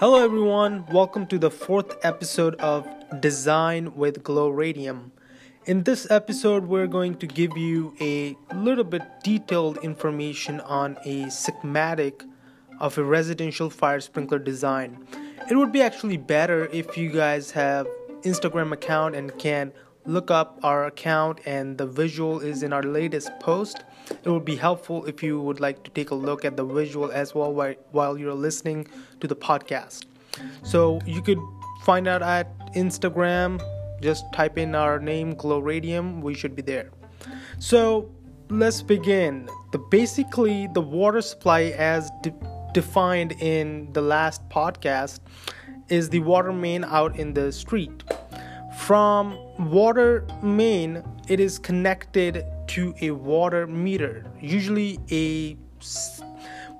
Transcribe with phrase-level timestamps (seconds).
[0.00, 0.86] Hello, everyone.
[0.86, 2.88] Welcome to the fourth episode of
[3.20, 5.12] Design with Glow Radium.
[5.66, 11.28] In this episode, we're going to give you a little bit detailed information on a
[11.28, 12.24] schematic
[12.78, 15.06] of a residential fire sprinkler design.
[15.50, 17.86] It would be actually better if you guys have
[18.22, 19.70] Instagram account and can
[20.06, 23.84] look up our account and the visual is in our latest post.
[24.10, 27.10] It would be helpful if you would like to take a look at the visual
[27.12, 27.52] as well
[27.90, 28.86] while you're listening
[29.20, 30.06] to the podcast.
[30.62, 31.38] So you could
[31.84, 33.62] find out at Instagram,
[34.00, 36.90] just type in our name Glow Radium, we should be there.
[37.58, 38.10] So
[38.48, 39.48] let's begin.
[39.72, 42.34] The basically the water supply as de-
[42.72, 45.20] defined in the last podcast
[45.88, 48.02] is the water main out in the street.
[48.90, 49.38] From
[49.70, 55.56] water main, it is connected to a water meter, usually a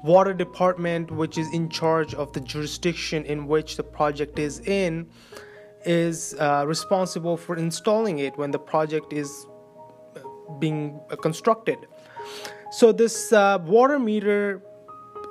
[0.02, 5.06] water department which is in charge of the jurisdiction in which the project is in
[5.84, 9.46] is uh, responsible for installing it when the project is
[10.58, 11.78] being constructed.
[12.72, 14.64] So this uh, water meter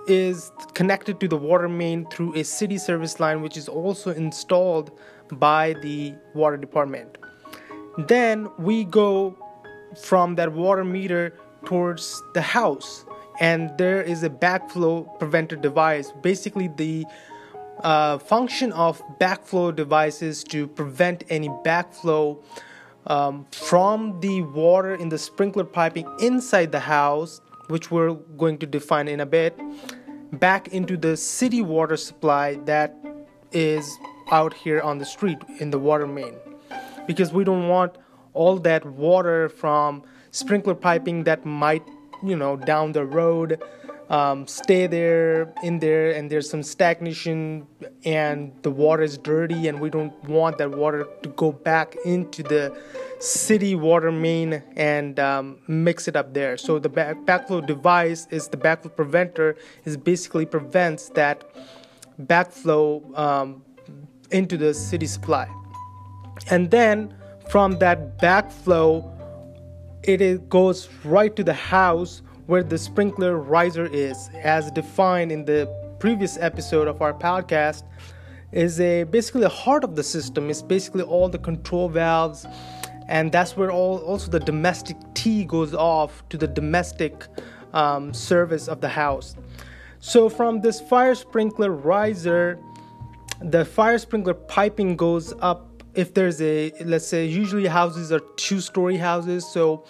[0.09, 4.91] is connected to the water main through a city service line which is also installed
[5.33, 7.17] by the water department.
[8.07, 9.37] Then we go
[10.01, 11.33] from that water meter
[11.65, 13.05] towards the house
[13.39, 16.11] and there is a backflow preventer device.
[16.21, 17.05] Basically the
[17.83, 22.41] uh, function of backflow devices to prevent any backflow
[23.07, 28.65] um, from the water in the sprinkler piping inside the house which we're going to
[28.65, 29.57] define in a bit
[30.33, 32.95] back into the city water supply that
[33.51, 33.97] is
[34.31, 36.35] out here on the street in the water main.
[37.07, 37.97] Because we don't want
[38.33, 41.83] all that water from sprinkler piping that might
[42.23, 43.61] you know down the road
[44.09, 47.67] um, stay there in there and there's some stagnation
[48.03, 52.41] and the water is dirty and we don't want that water to go back into
[52.41, 52.75] the
[53.19, 56.57] city water main and um, mix it up there.
[56.57, 59.55] So the back- backflow device is the backflow preventer
[59.85, 61.43] is basically prevents that
[62.23, 63.63] backflow um,
[64.31, 65.47] into the city supply.
[66.49, 67.13] And then
[67.47, 69.15] from that backflow
[70.01, 75.67] it goes right to the house where the sprinkler riser is, as defined in the
[75.99, 77.83] previous episode of our podcast,
[78.51, 80.49] is a basically the heart of the system.
[80.49, 82.47] It's basically all the control valves,
[83.07, 87.27] and that's where all also the domestic T goes off to the domestic
[87.73, 89.35] um, service of the house.
[89.99, 92.59] So from this fire sprinkler riser,
[93.41, 98.59] the fire sprinkler piping goes up if there's a let's say usually houses are two
[98.59, 99.85] story houses so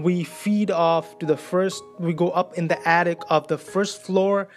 [0.00, 4.02] we feed off to the first we go up in the attic of the first
[4.02, 4.48] floor.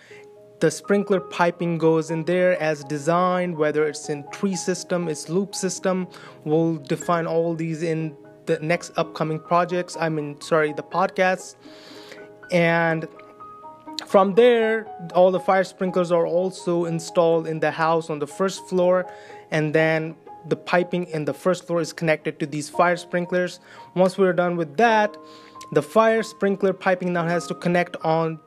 [0.59, 5.53] The sprinkler piping goes in there as designed whether it's in tree system it's loop
[5.53, 6.07] system.
[6.45, 8.15] We'll define all these in
[8.45, 11.55] the next upcoming projects i mean sorry the podcasts.
[12.51, 13.07] And
[14.07, 18.67] from there all the fire sprinklers are also installed in the house on the first
[18.69, 19.05] floor.
[19.51, 20.15] And then
[20.47, 23.59] the piping in the first floor is connected to these fire sprinklers.
[23.95, 25.15] Once we're done with that,
[25.71, 28.39] the fire sprinkler piping now has to connect on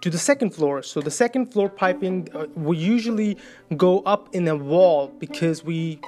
[0.00, 0.82] to the second floor.
[0.82, 3.36] So the second floor piping uh, we usually
[3.76, 6.00] go up in a wall because we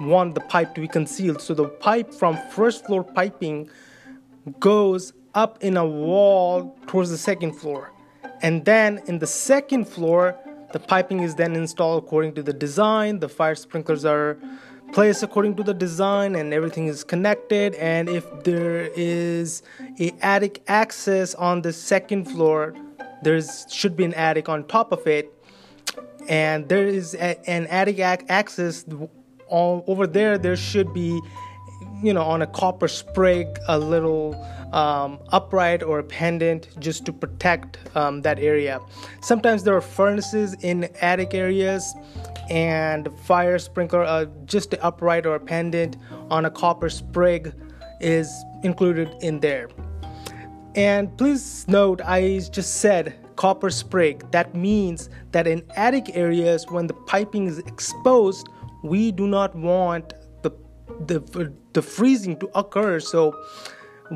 [0.00, 1.40] want the pipe to be concealed.
[1.40, 3.70] So the pipe from first floor piping
[4.58, 7.92] goes up in a wall towards the second floor.
[8.42, 10.36] And then in the second floor,
[10.72, 13.20] the piping is then installed according to the design.
[13.20, 14.38] The fire sprinklers are
[14.92, 17.74] placed according to the design and everything is connected.
[17.74, 19.62] And if there is
[20.00, 22.74] a attic access on the second floor
[23.22, 25.32] there should be an attic on top of it.
[26.28, 28.84] And there is a, an attic access
[29.48, 31.20] all over there there should be
[32.02, 34.34] you know on a copper sprig a little
[34.72, 38.80] um, upright or a pendant just to protect um, that area.
[39.20, 41.94] Sometimes there are furnaces in attic areas
[42.50, 45.96] and fire sprinkler uh, just the upright or a pendant
[46.30, 47.54] on a copper sprig
[48.00, 48.30] is
[48.62, 49.68] included in there.
[50.74, 54.30] And please note i just said copper sprig.
[54.32, 58.48] That means that in attic areas when the piping is exposed
[58.82, 60.12] we do not want
[60.42, 60.50] the
[61.06, 63.20] the, the freezing to occur so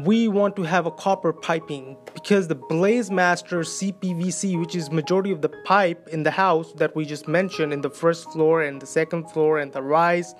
[0.08, 5.40] we want to have a copper piping because the BlazeMaster cpvc which is majority of
[5.42, 8.86] the pipe in the house that we just mentioned in the first floor and the
[8.86, 10.34] second floor and the rise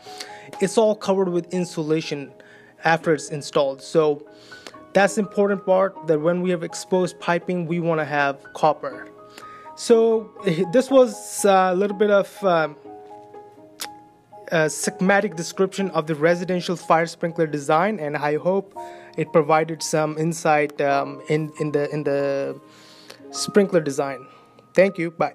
[0.61, 2.33] it's all covered with insulation
[2.85, 3.83] after it's installed.
[3.83, 4.27] So
[4.93, 9.09] that's important part that when we have exposed piping we want to have copper.
[9.77, 10.31] So
[10.73, 12.77] this was a little bit of um,
[14.53, 18.77] a schematic description of the residential fire sprinkler design, and I hope
[19.17, 22.61] it provided some insight um, in, in, the, in the
[23.31, 24.27] sprinkler design.
[24.75, 25.11] Thank you.
[25.11, 25.35] Bye.